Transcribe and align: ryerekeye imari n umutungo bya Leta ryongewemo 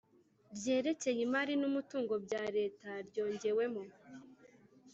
ryerekeye 0.55 1.19
imari 1.27 1.53
n 1.57 1.63
umutungo 1.69 2.13
bya 2.25 2.43
Leta 2.57 2.89
ryongewemo 3.07 3.83